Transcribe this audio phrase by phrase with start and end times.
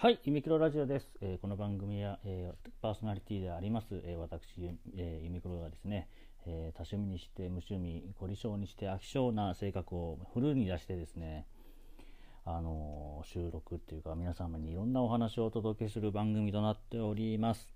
[0.00, 1.10] はい、ユミクロラジオです。
[1.20, 4.44] えーこの番組は、えーパーソナリティであります、えー私、
[4.96, 6.08] えーユミクロがですね、
[6.46, 11.48] え多趣味にして無趣味、凝り性にして飽き性な性格をフルに出してですね、
[12.44, 17.66] あの収録っていうか皆様にいろんなお話をお届けする番組となっております。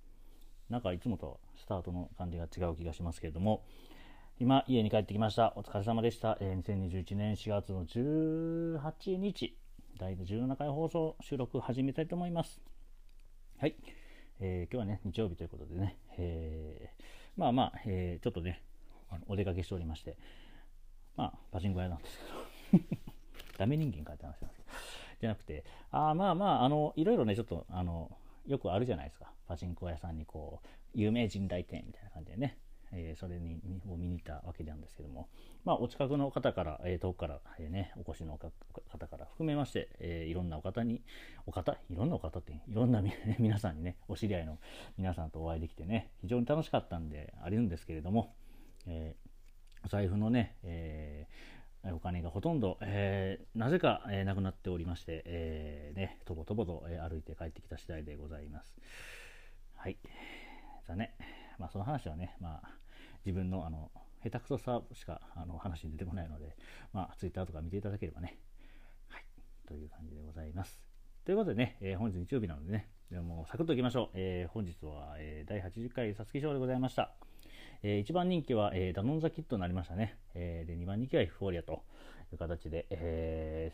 [0.70, 3.64] なんかいつもとスタートの感じが違う気がしますけれども、
[4.38, 5.54] 今家に帰ってきました。
[5.56, 6.38] お疲れ様でした。
[6.40, 9.56] え2021年4月の18日、
[10.02, 12.60] 第17回放送収録始めたいと思います。
[13.60, 13.76] はい。
[14.40, 17.02] えー今日はね、日曜日ということでね、えー
[17.36, 18.64] まあまあ、えーちょっとね、
[19.10, 20.18] あのお出かけしておりまして、
[21.16, 22.18] まあ、パチンコ屋なんです
[22.72, 22.84] けど、
[23.58, 24.70] ダメ人間かって話なんですけど、
[25.20, 28.10] じゃなくて、あまあまあ、あの、いろいろね、ちょっと、あの、
[28.48, 29.32] よくあるじゃないですか。
[29.46, 32.58] パチンコ屋さんにこう、有名人来店みたいな感じでね、
[32.92, 35.28] えーそれにを見に行ったわけなんですけども、
[35.64, 41.02] まあ、お近くの方から、えー遠くから、えーね、お越しの方から含めまして、えいろんなお方に、
[41.46, 41.72] お方？
[41.90, 43.02] いろんなお方って、いろんな
[43.38, 44.58] 皆さんにね、お知り合いの
[44.96, 48.34] 皆さんとお会いできてね、非常に楽しかったんであるんですけれども、
[48.86, 49.16] え
[49.84, 51.26] お財布のね、え
[51.92, 58.76] お金がほとんど、えーなぜか、えーなくなっておりまして、えーね、とぼとぼと、え歩いて帰ってきた次第でございます。
[59.74, 59.98] はい。
[60.84, 61.10] 残念。
[61.58, 62.70] まあ、その話はね、まあ、
[63.24, 63.90] 自分の、あの、
[64.22, 66.56] 下手くそさしか、あの、話に出てこないので、
[66.92, 68.38] まあ、ツイッターとか見ていただければね、
[69.08, 69.24] はい。
[69.66, 70.80] という感じでございます。
[71.24, 74.08] ということでね、えー本日日曜日なのでね、でもサクッといきましょう。
[74.14, 77.12] えー本日は、えー第80回皐月賞でございました。
[77.84, 80.18] え1番人気は、えーダノンザキットになりましたね。
[80.34, 81.84] えーで2番人気はエフフォーリアと
[82.32, 83.72] いう形で、え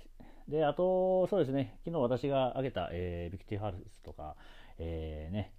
[0.49, 4.37] ーで、あと、そうですね、昨日私が挙げた、えービクティハルスとか、
[4.79, 5.53] えーね、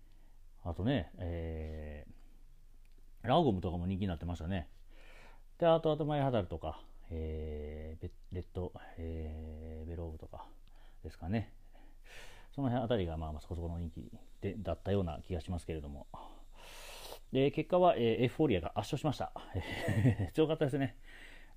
[0.64, 2.19] あとね、えー
[3.24, 4.68] ラオゴムとかも人気になってましたね。
[5.58, 6.80] で、あと、あとマイハダルとか、
[7.12, 10.46] えーレッド、えーベローブとか
[11.04, 11.54] ですかね。
[12.56, 16.08] その辺あたりが、まあ、そこそこの人気でだったような気がしますけれども。
[17.32, 19.32] で、結果は、えーエフフォーリアが圧勝しました。
[20.34, 20.96] 強かったですね。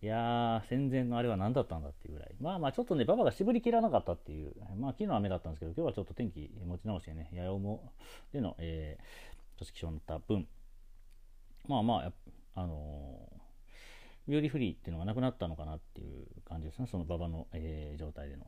[0.02, 2.34] いやー、戦前のあれは何だったんだっていうぐらい。
[2.40, 4.52] まあまあ、ちょっとね、馬場が絞り切らなかったっていう。
[4.76, 7.92] まあ、昨日雨だったんですけど、今日はちょっと天気持ち直してね、八重も
[8.32, 10.48] での、えー、都市気象になった分、
[11.68, 12.12] まあま
[12.54, 13.32] あ、あのー
[14.28, 18.46] ビューリーフリーっていうのがなくなったのかなっていう感じですね、その馬場の、えー状態での。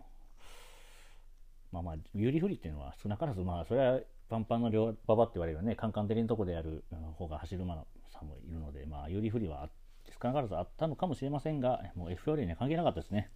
[1.73, 9.69] まあまあ、ビューリーフリーっていうのは少なからず、まあ、それはパンパンの両馬場って言われるね、カンカン照りのとこでやるう方が走る馬さんもいるので、まあ、有利不利は
[10.21, 13.31] 少なからずあったのかもしれませんが、もう F よりには関係なかったですね。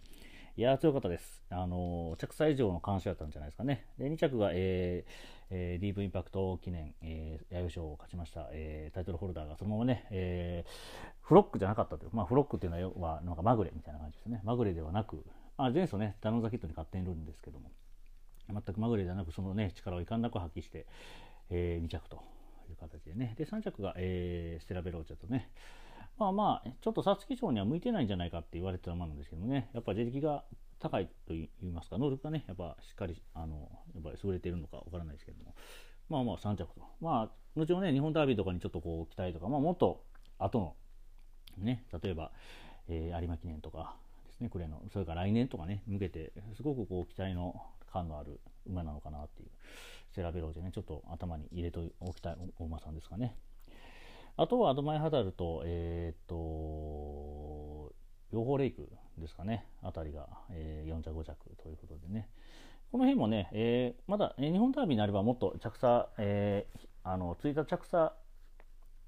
[0.59, 1.41] いや、強かったです。
[1.51, 3.85] あの着差以上の監視だったんじゃないですかね。
[3.97, 5.11] で、2着が、えー
[5.51, 10.69] えーディープインパクト記念、えー、弥生賞を勝ちました、えータイトルホルダーがそのままね、えー
[11.21, 14.41] フロックじゃなかったという、まあ、フロックっていうのはは、なんかまぐれみたいな感じですね。
[14.43, 15.23] まぐれではなく、
[15.55, 17.71] あ前走ね、ダノンザキットに勝っているんですけども、
[18.49, 20.87] 全くまぐれではなく、そのね、力をいかんなく発揮して、
[21.51, 22.21] えー2着と
[22.69, 23.33] いう形でね。
[23.37, 25.49] で、3着が、えーステラベローチェとね。
[26.19, 30.43] まあまあ、ちょっと皐月賞には向いてないんじゃないかって言われてた馬なんですけどね、やっぱ自力が
[30.77, 35.55] 高いと言いますか、能力がね、やっぱしっかり、あの、やっぱり優れているのかわからないですけども、
[36.09, 36.81] まあまあ3着と。
[36.99, 40.03] まあ、後のね、日本ダービーとかにちょっとこう期待とか、まあもっと
[40.37, 40.75] 後の、
[41.57, 42.31] ね、例えば、
[42.89, 43.95] えー有馬記念とか
[44.27, 47.55] ですね、暮れの、それから来年とかね、向けて、すごくこう期待の
[47.93, 49.49] 感のある馬なのかなっていう、
[50.13, 53.37] セラベロージェね、ちょっと頭に入れておきたいお馬さんですかね。
[54.41, 57.93] あとはアドマイハダルと、えーっと、
[58.31, 62.29] 養蜂レイクですかね、あたりが、えー4着5着ということでね。
[62.89, 68.13] この辺もね、えーまだ、えー日本ダービーになればもっと着差、えーあの、ついた着差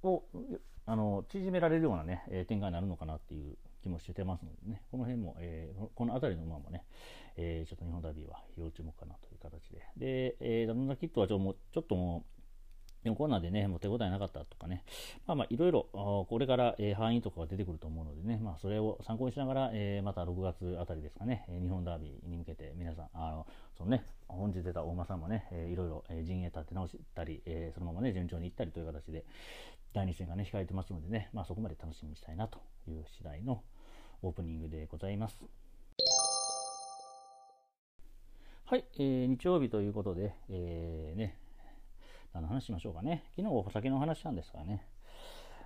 [0.04, 0.24] を
[0.86, 6.84] あの縮められるようなね、えー展開になるのかなっていう気もしてますのでね、この辺も、えーこの辺りの馬もね、
[7.38, 9.80] えーちょっと日本ダービーは要注目かなという形で。
[9.96, 12.41] で、えーダノンザキットはちょもうちょっともう、
[13.04, 14.84] でもコーナーでね、もう手応えなかったとかね、
[15.26, 29.26] まあまあいろいろ、これから、えー範囲とかが出てくると思うのでね、まあそれを参考にしながら、えーまた6月あたりですかね、日本ダービーに向けて皆さん、あの、そのね、本日出た大馬さんもね、えーいろいろ、え陣営立て直したり、えーそのままね、順調にいったりという形で、
[29.94, 33.64] 第2戦がね、控えてますのでね、まあそこまで楽しみにしたいなという次第の
[34.22, 35.44] オープニングでございます。
[38.66, 41.36] はい、えー日曜日ということで、えーね、
[42.34, 43.24] 何の話しましょうかね。
[43.36, 44.86] 昨日お酒の話したんですからね。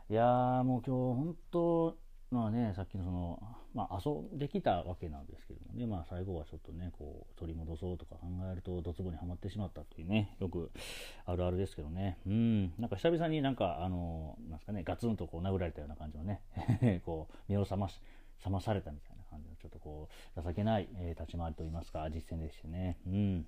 [0.10, 1.98] いやー、もう今日本当、
[2.32, 3.40] まあね、さっきのその、
[3.76, 10.72] まあ遊んできたわけなんですけどもね、まあ最後はちょっとね、こう取り戻そうとか考えると、ドツボにはまってしまったというね、よく
[11.26, 12.18] あるあるですけどね。
[12.26, 16.42] うん、なんか久々になんか、あの、なんですかね、ガツンとこう殴られたような感じのね、
[17.06, 18.02] こう、目を覚まし、
[18.40, 22.98] 覚まされたみたいな感じの、ちょっとこう、情けない、えー立ち回りといいますか、実践でしてね。
[23.06, 23.48] うん。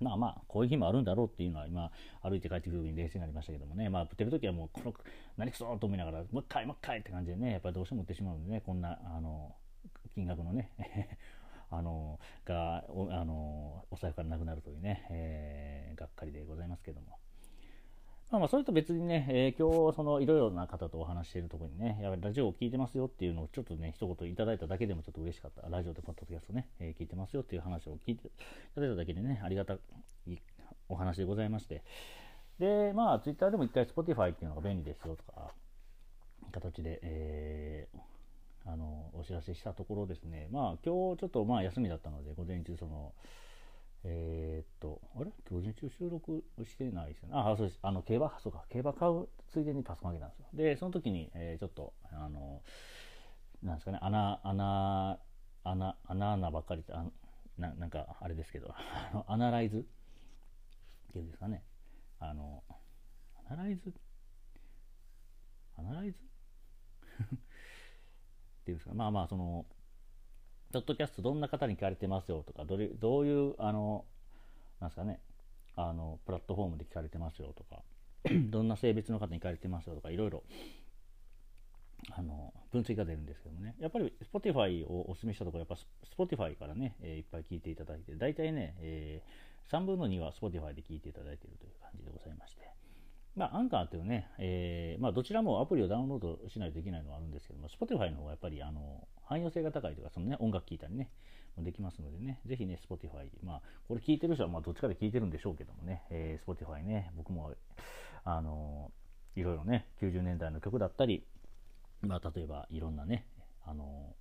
[0.00, 1.90] まあまあ、こういう日もあるんだろうっていうのは今、
[2.22, 4.94] 歩いて帰ってくる時に冷静になりましたけどもね、まあ、出る時はもう、この、
[5.36, 9.54] 何くそと思いながら、もう一回、もう一回って感じでね、やっぱりどうしても売ってしまうんでね、こんな、あの、
[10.14, 10.70] 金額のね、
[11.70, 17.18] あの、が、おあの、お財布からなくなるというね、えー、がっかりでございますけども。
[18.30, 25.68] まあまあ、それと別にね、えー、今日、その、いろいろな方とお話しているところにね、やラジオを聞いてますよっていうのをちょっとね、一言いただいただけでもちょっと嬉しかった。
[25.68, 28.30] ラジオでポッドキャストね、えー、聞いてますよっていう話を聞いてい
[28.76, 29.78] ただいただけでね、ありがたい
[30.88, 31.82] お話でございまして。
[32.60, 35.52] で、まあ、ツイッターでも一回 Spotify っていうのが便利ですよとか、
[36.52, 43.12] 形で、えー、あの、お知らせしたところですね、まあ、今日ちょっとまあ休みだったので、午前中その、
[44.04, 45.30] えー、っと、あれ？
[45.50, 47.34] 午前中収録してないですよね。
[47.36, 47.78] あ、そうです。
[47.82, 50.46] あの、競馬、そうか、競馬買うついでにパソコンあげたんですよ。
[50.54, 52.62] で、その時に、えー、ちょっと、あの、
[53.62, 55.18] なんですかね、穴、穴、
[55.64, 57.04] 穴、穴穴ばっかりあ
[57.58, 59.82] な、なんか、あれですけど、 あのアナライズっ
[61.12, 61.62] ていうんですかね。
[62.18, 62.64] あの、
[63.46, 63.92] アナライズ？
[65.76, 66.18] アナライズ？
[67.20, 67.26] っ
[68.64, 69.66] ていうんですか、まあまあ、その、
[70.72, 74.04] ポッドキャストどんな方に聞かれてますよとか、どれどういう、あの、
[74.80, 75.18] なんですかね、
[75.74, 77.82] あの、プラットフォームで聞かれてますよとか、
[78.50, 80.44] どんな性別の方に聞かれてますよとか、いろいろ、
[82.12, 85.76] あの、分析が出るんですけどもね、やっぱり Spotify をお勧めしたところ、やっぱ
[86.22, 92.70] Spotify からね、えー、いっぱい聞いていただいて、大体ね、えー、3分の2は Spotify で聞いていただいているという感じでございまして、
[93.34, 101.08] まあ、アンカーというね、えー、まあ、どちらもアプリをダウンロードしないといけないのはあるんですけども、Spotify の方がやっぱり、あの、汎用性が高いとか、そのね、音楽聴いたりね、
[101.56, 107.52] できますのでね、ぜひね、Spotify、まあ、これ聞いてる人は、まあ、どっちかで聞いてるんでしょうけどもね、えー、Spotify ね、僕も、
[108.24, 108.90] あの、
[109.36, 111.24] いろいろね、90年代の曲だったり、
[112.02, 113.24] まあ、例えば、いろんなね、
[113.64, 114.16] あの、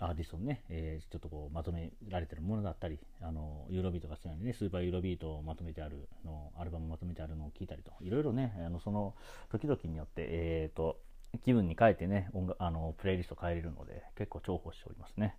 [0.00, 9.14] アーティストのね、えー、ちょっとこうまとめられてるものだったり、あの、ユーロビートが好きなね、スーパーユーロビートをまとめてあるの、アルバムまとめてあるのを聞いたりと、いろいろね、あの、その
[9.50, 11.00] 時々によって、えっ、ー、と、
[11.44, 15.36] 気分に変えてね、音楽、あの、プレイリスト変えれるので、結構重宝しておりますね。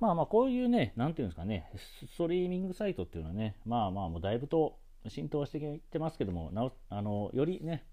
[0.00, 4.78] まあまあ、こういうね、なんていうんですかね、ストリーミングサイトっていうのはね、まあまあ、もうだいぶと
[5.08, 7.84] 浸透してきてますけども、なあの、よりね、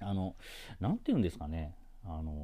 [0.00, 0.36] あの、
[0.80, 2.34] なんていうんですかね、あの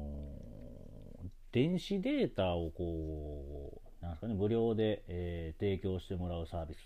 [1.51, 6.77] 電子データをこう、なんですかね、無料で、えー、提供してもらうサービス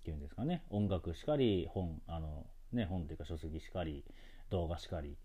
[0.00, 4.04] っていうんですかね、音楽しかり、本、あの、ね、本というか書籍しかり、
[4.50, 5.16] 動画しかり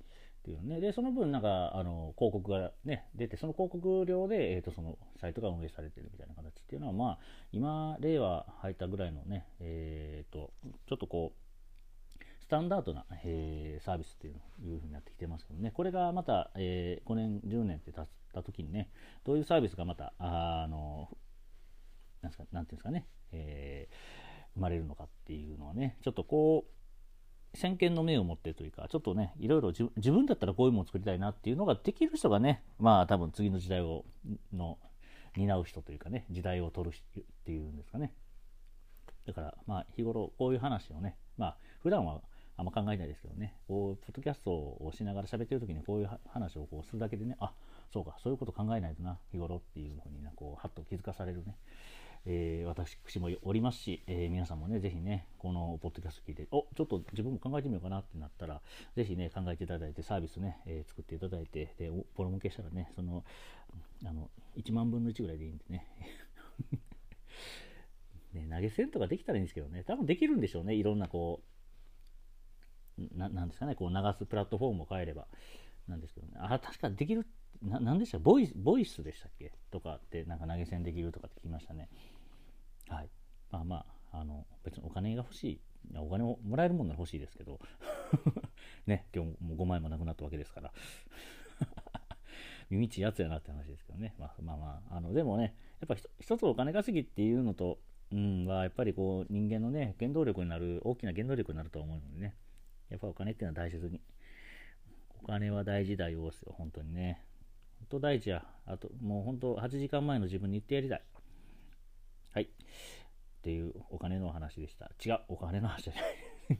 [0.45, 7.19] っていうね、で、その分なんか、あの、広告がね、出て、その広告料で、えっ、ー、と、そのサイトが運営されてるみたいな形っていうのは、まあ、
[7.51, 10.53] 今、令和入ったぐらいのね、えっ、ー、と、
[10.87, 14.33] ちょっとこう、スタンダードな、えー、サービスっていう
[14.63, 18.91] いう風になってきてますけどね、これがまた、えー、5年、10年って経った時にね、
[19.23, 21.09] どういうサービスがまた、あの、
[22.21, 23.89] なんですか、なんていうんですかね、え、
[24.53, 26.75] 生まれるのかっていうのはね、ちょっとこう、
[27.55, 34.05] 先見の目を持ってというか、ちょっとね、いろいろ自分だったらこういうものを作りたいなっていうのができる人がね、まあ多分次の時代を、
[34.53, 34.77] の、
[35.35, 38.13] 担う人というかね、時代を取るっていうんですかね。
[39.25, 42.21] だから、まあ日頃こういう話をね、まあ普段は
[42.57, 47.51] あんま考えないですけどね、こう、ポッドキャストをしながら喋ってる時にこういう話をこうするだけでね、あ、
[47.91, 51.57] そうか、そういうこと考えないとな、日頃っていうふうにな、こう、はっと気づかされるね、
[52.27, 58.61] えー、私もおりますし、えー、皆さんもね、ぜひね、このポッドキャスト聞いて、お、ちょっと自分も考えてみようかなってなったら、
[58.95, 63.23] ぜひね、考えていただいて、サービスね、えー、作っていただいて、で、ボロ向けしたらね、その、
[64.03, 65.85] あの、1万分の1ぐらいでいいんでね。
[68.33, 71.41] ね、投げ銭とかできたらいいんですけどね、多分できるんでしょうね、いろんなこ
[72.97, 75.27] う、ななんですかね、こう流すプラットフォームを変えれば。
[75.87, 77.27] なんですけどね、あ、確かできる、
[77.61, 78.17] ななんでした？
[78.19, 79.53] ボイボイスでしたっけ？
[79.69, 81.89] とかってなんか投げ銭できるとかって聞きましたね。
[82.89, 83.09] はい。
[83.51, 85.61] まあまあ、あの、別にお金が欲しい、
[85.97, 87.59] お金をもらえるものなら欲しいですけど、
[88.87, 90.73] ね、今日も5万円もなくなったわけですから、
[92.69, 94.15] 耳ちやつやなって話ですけどね。
[94.17, 97.79] まあまあまあ、あの、でもね、やっぱ一つお金稼ぎっていうのと、
[98.11, 102.35] うん、はやっぱりこう人間のね、原動力になる、大きな原動力になると思うのでね、
[102.89, 104.01] やっぱお金っていうのは大切に。
[105.23, 107.25] お金は大事だよ、ですよ、本当にね。
[107.79, 108.45] 本当大事や。
[108.65, 111.01] あと、もう本当、8時間前の自分に言ってやりたい。
[112.35, 112.43] はい。
[112.43, 112.47] っ
[113.43, 114.91] ていうお金の話でした。
[115.05, 116.03] 違う、お金の話じゃない。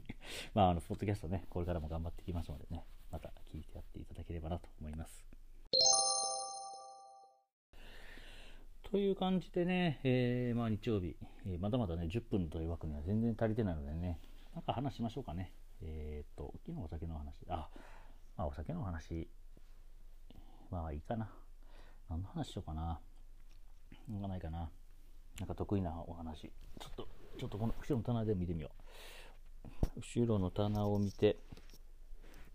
[0.54, 5.26] まあ、あの、ポッドキャストね、これからも頑張っていきますのでね、また聞いてやっていただければなと思います。
[8.84, 11.14] という感じでね、えー、まあ日曜日、
[11.44, 14.18] えー、まだまだね、10分という枠には全然足りてないのでね、
[14.54, 15.52] なんか話しましょうかね。
[15.82, 17.68] えっ、ー、と、昨日お酒の話、あ、
[18.38, 19.28] まあお酒の話、
[20.70, 21.30] まあいいかな。
[22.08, 22.98] 何の話しようかな。
[24.08, 24.70] なんかないかな。
[25.38, 26.50] なんか得意なお話。
[26.80, 28.70] ちょっと、ちょっとこの後ろの棚で見てみよ
[29.96, 30.00] う。
[30.00, 31.38] 後ろの棚を見て、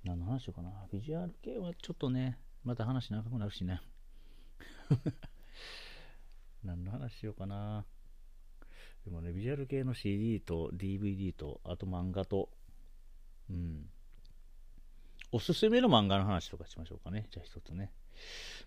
[0.03, 0.71] 何の話しようかな。
[0.91, 3.81] ビジュアル系はちょっとね、また話長くなるしね。
[6.63, 7.85] 何の話しようかな。
[9.05, 12.49] でもね、ビジュアル系の CD と DVD と、あと漫画と、
[13.49, 13.89] うん。
[15.31, 17.27] おすすめの漫画の話とかしましょうかね。
[17.31, 17.91] じゃあ一つね。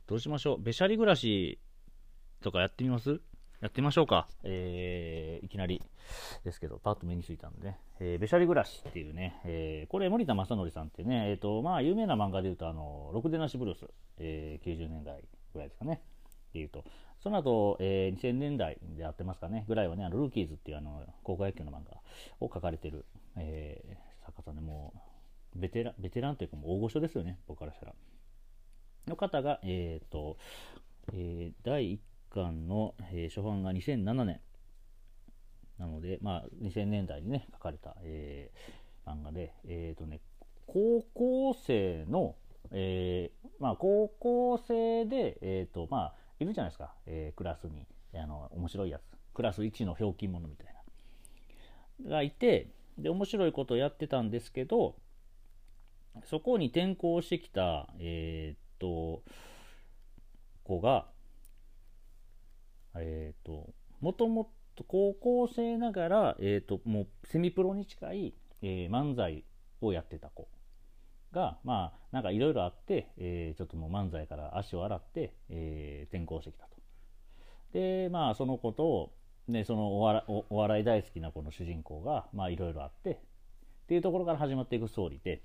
[0.07, 0.63] どうしましょう。
[0.63, 1.59] べしゃり暮らし
[2.41, 3.21] とかやってみます？
[3.65, 4.29] やってみましょうか。
[4.43, 5.83] えー、いきなり
[6.45, 7.79] ですけど、パッと目についたんでね。
[7.99, 13.87] えー、べしゃり暮らしっていうね、えー、これ森田正則さんってね、えっ、ー、と、まあ、有名な漫画で言うと、あの、ろくでなしブルース、
[14.19, 16.03] えー、90年代ぐらいですかね。
[16.51, 16.85] っていうと、
[17.23, 22.03] その後、えー、2000年代でやってますかね、ぐらいはね、あのルーキーズっていうあの高校野球の漫画
[22.41, 23.07] を描かれてる、
[23.39, 24.93] えー、作家さんで、も
[25.57, 27.95] うベテラン、ベテランというかもう大御所ですよね、僕からしたら。
[29.07, 30.37] の方が、えっ、ー、と、
[31.15, 31.99] えー、第1
[32.35, 34.41] 巻の、えー、初版が2007年。
[35.79, 40.21] なので、まあ、2000年代にね、書かれた、えー、漫画で、えっ、ー、とね、
[40.67, 42.37] 高校生の、
[42.71, 49.03] えー、まあ、高校生で、えっ、ー、と、まあ、いるじゃないですか、えー、クラスにあの面白いやつ。
[49.35, 50.75] クラス1のひょうきん者みたいな。
[52.03, 54.97] がいてで面白いことをやってたんですけど
[56.25, 59.23] そこに転校してきたえー、っと
[60.65, 61.07] 子が
[62.97, 69.45] えー、ともともと高校生ながら、えー、ともうセミプロに近い、えー、漫才
[69.81, 70.49] をやってた子
[71.33, 76.77] が、まあ、なんかいろいろあって、えー、ちょっともう漫才から足を洗って、えー、転校してきたと。
[77.73, 79.13] で、まあ、そのことを、
[79.49, 85.43] ね、そのお笑おお笑い大好きなこの主人公が、まあ、いろいろあって、っていうところから始まっていくストーリーで、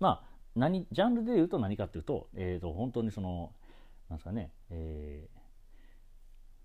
[0.00, 3.52] まあ、何、ジャンルで言うと何かっていうと、えっ、ー、と、本当にその、
[4.08, 5.37] なんですかね、えー、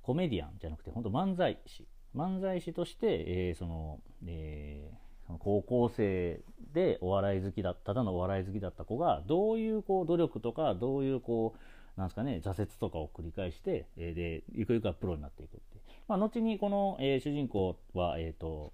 [0.03, 1.87] コメディアンじゃなくて、本当漫才師。
[2.15, 6.41] 漫才師として、えー、その、えー、高校生
[6.73, 15.59] でお笑い好きだっただのお笑い好きだった子がどういうこう努力とかどういうこうなんですかね挫折とかを繰り返して、えー、でゆくゆくはプロになっていくって、
[16.07, 18.73] まあ、後にこの、えー、主人公はえっ、ー、と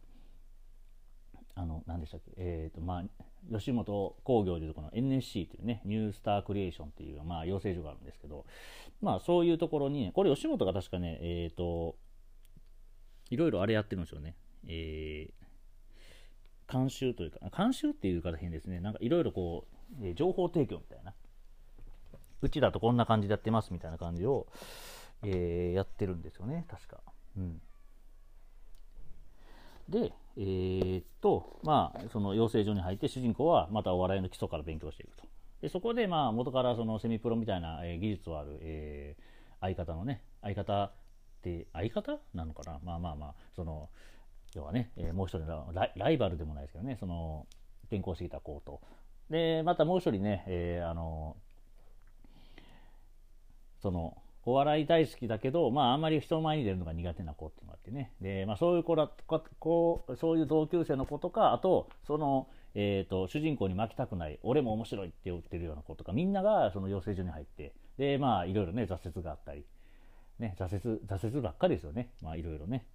[1.56, 8.46] あの何でしたっけえっ、ー、とまあ吉本興業でいうとこの NSC というねニュースタークリエーションっていう、まあ、養成所があるんですけど
[9.02, 11.96] まあそういうところに、これ吉本が確かねえっ、と
[13.30, 14.36] いろいろあれやってるんですよね
[14.68, 15.40] えー
[16.72, 18.80] 監修というか、監修っていう方変ですね。
[18.80, 19.66] なんかいろいろこ
[20.00, 21.14] う、え情報提供みたいな。
[22.42, 24.48] うちだとこんな感じでやってますみたいな感じを、
[25.24, 27.02] えー、やってるんですよね、確か。
[27.38, 27.62] うん。
[29.90, 35.26] で、えー、っと、まあ、その養成所に入って、主人公はまたお笑いの基礎から勉強していくと。
[35.62, 39.24] で、そこで、まあ、元からそのセミプロみたいな、えー、技術はある、えー、
[39.60, 40.92] 相方のね、相方っ
[41.42, 42.80] て、相方なのかな？
[42.84, 43.90] まあまあまあ、その、
[44.54, 47.46] 要はね、えー、もう一人のライバルでもないですけどね、その、
[47.88, 48.82] 転校してきた子と。
[49.30, 51.36] で、またもう一人ね、えー、あの、
[53.82, 58.12] その、お笑い大好きだけど、まあ、あんまり人前に出るのが苦手な子っていうのがあってね。
[58.22, 69.66] で、まあ、そういう子だとか、こう、そういう同級生の子とか、あと、その、えっ、ー、と、主人公に負けたくない、俺も面白いって言ってるような子とか、みんながその養成所に入って、で、まあ、いろいろね、挫折があったり、
[70.40, 72.10] ね、挫折、挫折ばっかりですよね。
[72.22, 72.86] まあ、いろいろね。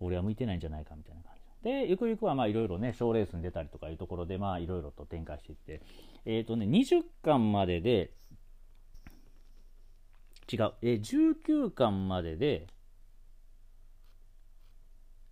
[0.00, 5.82] 俺は向いてないんじゃないかみたいな感じでゆくゆくはまあいろいろね賞レースに出たりとかいうところでまあいろいろと展開していって
[6.24, 8.10] えっ、ー、とね20巻までで
[10.52, 12.66] 違う、え、19巻までで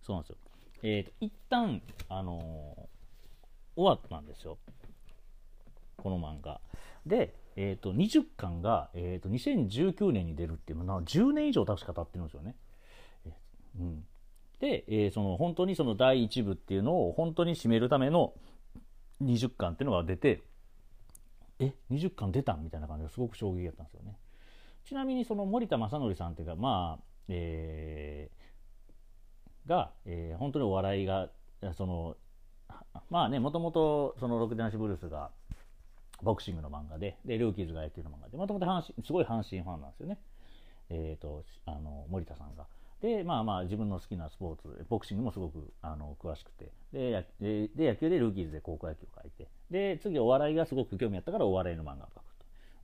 [0.01, 0.37] そうなんですよ。
[0.83, 4.57] えっ、ー、と一旦あのー、終わったんですよ。
[5.97, 6.61] この漫画。
[7.05, 12.55] でえーと、20巻が、えーと、2019年に出るっていうのは10年以上確か経ってるんですよね。
[13.77, 14.05] うん、
[14.61, 18.33] で、えー、その本当にその第1部っていうのを本当に締めるための
[19.21, 20.41] 20巻っていうのが出て
[21.59, 24.15] え20巻出たみたいな感じですごく衝撃だったんですよね。
[24.85, 31.29] ちなみにその森田正則さんっていうかまあえー、が、えー、本当にお笑いが
[31.73, 32.17] その
[33.09, 35.31] まあねもともとその「ろくでなしブルース」が
[36.21, 40.17] ボクシングの漫画ででルーキーズがやってる漫画でもともとすごい阪神ファンなんですよね
[40.89, 42.65] え、ー、とあの森田さんが。
[43.01, 52.23] で、まあまあ自分の好きなスポーツ、ボクシングもすごくあの詳しくてでで、で野球でルーキーズで高校野球を書いて、で、次お笑いがすごく興味あったからお笑いの漫画を書く。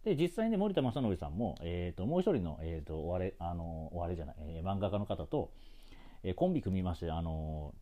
[0.06, 5.52] で、実際に森田正則さんも、え、ー、と、もう一人の、えっ、ー、と、お笑い、あの、お笑いじゃない、えー、漫画家の方と、
[6.24, 7.74] えコンビ組みまして、あの、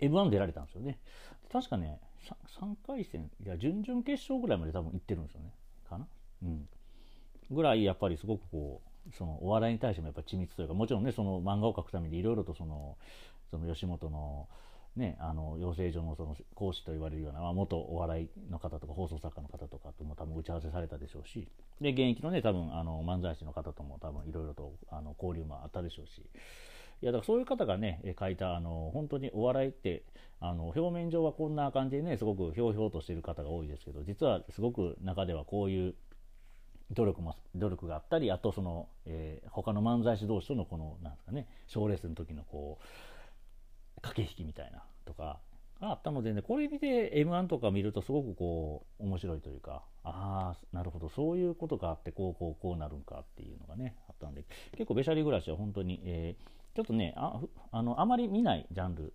[0.00, 0.98] M1 出られたんですよね。
[1.52, 2.00] 確かね
[2.58, 5.52] 3、3回戦、いや、準々決勝ぐらいまで多分行ってるんですよね。
[5.88, 6.06] かな？
[6.42, 6.68] うん。
[7.50, 12.96] ぐらい、やっぱりすごくこう、そのお笑いに対してもやっぱ緻密というかもちろんねその漫画を描くためにいろいろとその
[13.50, 14.48] その吉本の
[14.96, 21.48] ね、あの養成所のその講師と言われるような、まあ、元お笑いの方とか放送作家の方とかとも多分打ち合わせされたでしょうし
[21.80, 26.22] で現役のね多分あの漫才師の方とも多分いろいろとあの交流もあったでしょうし。
[27.02, 30.04] いやだからそういう方がね書いたあの本当にお笑いって
[30.40, 35.94] あの表面上はこんな感じでねすごくひょうひょうとしてる方が多いですけど実はすごく中ではこういう
[36.92, 42.84] 努力も努力があったりあとその、えー、他の漫才師同士とのこのなんですかね賞レースの時のこう
[44.02, 45.40] 駆け引きみたいなとか
[45.80, 57.40] があったのでねこれ見て m 1とか見るとすごくこう面白いというかああなるほどそういうことがあってこうこうこうなるんかっていうのがねあったんで結構べしゃり暮らしは本当に、えー、ちょっとねあ
[57.72, 59.10] あのあまり見ないジャンルっ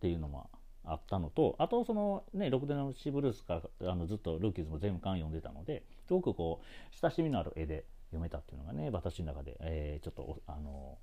[0.00, 0.48] ていうのも
[0.84, 10.98] あったのとあとそのね「ろくでのシブルース」からあのずっとルーキーズも全巻読んでたのですごくこう親しみのある絵で読めたっていうのがね私の中で、えー、ちょっとあの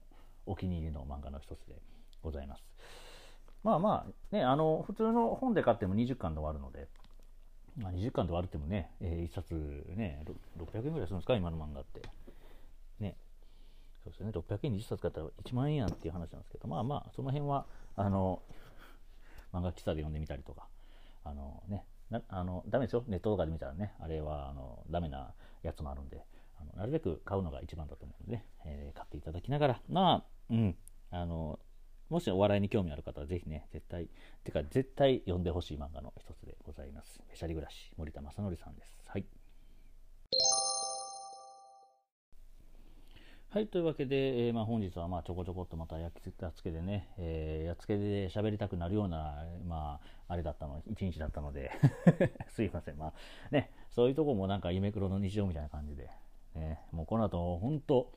[0.48, 1.75] お気に入りの漫画の一つで
[2.22, 2.65] ございます。
[3.65, 6.88] まあまあ、ね、あの、普通の本で買っても20巻で終わるので、
[7.81, 9.55] まあ、20巻で終わるってもね、えー、1冊
[9.95, 10.24] ね、
[10.60, 12.03] 600円ぐらいするんですか、今の漫画って。
[13.00, 13.17] ね。
[14.03, 18.43] そうですね、600円20冊買ったら1万円やんっていう話なんですけど、まあまあ、その辺は、あの、
[19.51, 20.67] 漫画喫茶で読んでみたりとか、
[21.24, 26.24] あのね、なあのダメですよ、ネットとかで見たらね、あれはあのダメなやつもあるんで、
[26.60, 30.75] あのなるべく買うのが一番だと思うので、ね、えー、買っていただきながら、まあ、うん、
[31.10, 31.57] あの、
[32.09, 34.07] もしお笑いに興味ある方はぜひね、絶対、
[34.43, 37.19] てか絶対読んでほしい漫画の一つでございます。
[37.29, 38.95] べしゃり暮らし、森田正則さんです。
[39.07, 39.25] はい。
[43.50, 46.12] はい、というわけで、えー、まあ、本日はまあちょこちょこっとまたやっ
[46.53, 51.71] つけでね、えー、やっつけで喋りたくなるような、まあ、あれだったの、一日だったので
[52.53, 52.97] すいません。
[52.97, 53.13] まあ、
[53.51, 56.09] ね、そういうとこもなんか夢黒の日常みたいな感じで、
[56.53, 58.12] ね、もうこの後、本当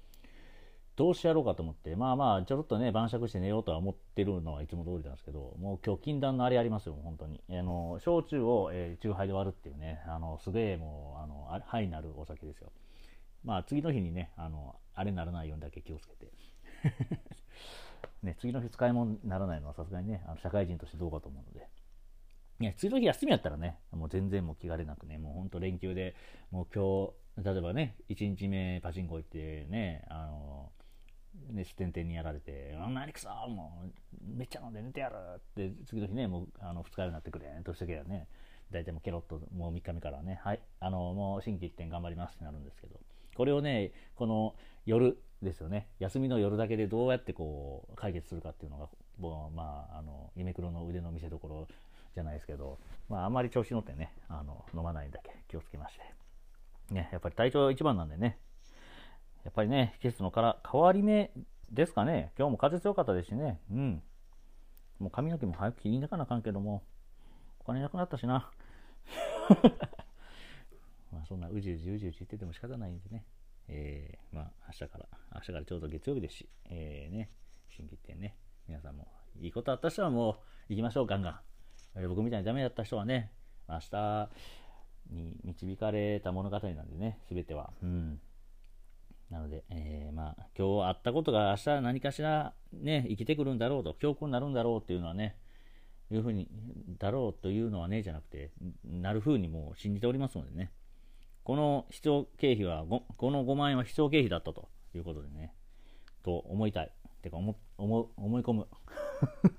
[0.99, 7.41] どうしやろうかと思って、まあまあ、ちょろっとね、晩酌して寝ようとは思ってるのはいつも通りなんですけど、もう今日禁断のあれありますよ、本当に。
[7.49, 12.73] あの、焼酎を、えー、酎ハイで割るっていうね、あの、すげえもう、あの、ハイになるお酒ですよ。
[13.45, 16.33] まあ、次の日にね、あの、あれならないようにだけ気をつけて。
[18.25, 21.69] ね、次の日使い物にならないのはさすがにね、あの社会人としてどうかと思うので。
[22.61, 26.17] いや、次の日休みやったらね、もう全然もう気兼ねなくね、もう本当連休で、
[26.51, 30.73] もう今日、例えばね、1日目パチンコ行ってね、あの、
[31.51, 35.17] ね、ステンテンにやられて、あんなにくそもう、めっちゃ飲んで寝てやる。
[35.37, 37.59] って、次の日ね、もう、あの、二日酔いになってくれ。
[37.59, 38.29] んとしてけやね、
[38.71, 43.01] 大体もうケロッと、もう3日目からね、はい、あの、もう心機一転頑張りますってなるんですけど、
[43.37, 51.67] これをね、この夜ですよね、休みの夜だけでどうやってこう、解決するかっていうのが、もう、まあ、あの、夢黒の腕の見せ所
[52.15, 58.39] じゃないですけど、まあ、あんまり調子乗ってね、あの、飲まないだけ気をつけまして、ね、やっぱり体調一番なんでね、
[59.49, 61.31] やっぱりね、季節のから変わり目
[61.73, 62.35] ですかね。
[62.39, 63.59] 今日も風強かったですしね。
[63.73, 64.03] うん。
[64.99, 66.83] もう髪の毛も早く切りなかなあかんけども、
[67.59, 68.53] お金なくなったしな。
[71.11, 73.25] まあそんなうじうじうじうじ言ってても仕方ないんでね。
[73.69, 77.31] えー、まあ明日から、明日からちょうど月曜日ですし、えー、ね、
[77.71, 78.37] 新規ってね、
[78.69, 79.09] 皆さんも
[79.41, 81.41] いいことあった人はもう行きましょう、ガンガン。
[81.97, 83.33] え、僕みたいにダメだった人はね、
[83.67, 84.29] 明日
[85.09, 87.73] に導かれた物語なんでね、すべては。
[87.83, 88.21] うん。
[89.31, 95.37] なので、えー、まあ、今日あったことが明日何かしらね、生きてくるんだろうと、教訓になるんだろうっていうのはね、
[96.11, 96.49] いうふうに、
[96.99, 98.51] だろうというのはね、じゃなくて、
[98.85, 100.71] なるふうにもう信じておりますのでね、
[101.45, 102.85] この必要経費は、
[103.17, 105.55] この5万円は必要経費だったということでね、
[106.23, 106.93] と思いたい。
[107.23, 108.69] てか思、思、思い込む。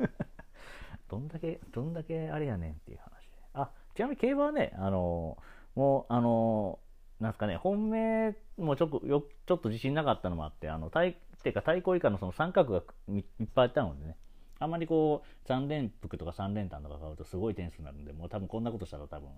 [1.10, 3.38] どんだけ、どんだけあれやねんっていう話で。
[3.54, 5.38] あ、ちなみに競馬はね、あの、
[5.76, 6.80] もう、あの、
[7.20, 14.16] なんすかね、本命もちょっとよちょっと自信なかったのもあって、あの対ってか対抗以下のその三角がいっぱいあったのでね、
[14.60, 19.30] あんまりこう3連服とか3連単とか買うとすごい点数になるんで、もう多分こんなことしたら多分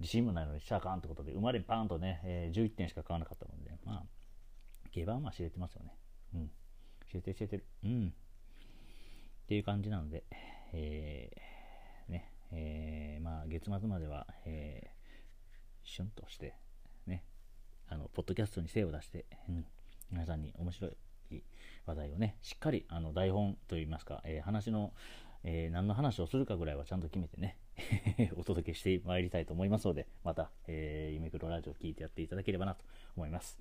[0.00, 4.02] 自信もないのにしちゃあかんってことで、生まれパーンとね、えー、11点しか買わなかったので、まあ、
[4.92, 5.94] 競馬はまあ知れてますよね。
[6.34, 6.50] うん。
[7.10, 7.64] 知れてる知れてる。
[7.84, 8.08] うん。
[8.08, 10.24] っていう感じなので、
[10.72, 16.54] えー、ね、えー、まあ月末までは、えー、シュンとして、
[17.06, 17.24] ね、
[17.88, 19.66] あの、ポッドキャストに精を出して、うん、
[20.10, 21.42] 皆さんに面白い
[21.86, 24.92] 話題をね、しっかり、あの、台本といいますか、えー、話の、
[25.44, 27.56] えー、何の話をするかぐらいはちゃんと決めてね
[28.36, 32.84] お届けしてまいりたいと思いますので、また、えー、ユミクロラジオを聴いてやっていただければなと
[33.16, 33.58] 思います。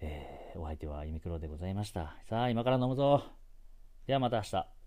[0.00, 2.16] えー、お相手はユミクロでございました。
[2.24, 3.24] さあ、今から飲むぞ。
[4.06, 4.83] ではまた明日。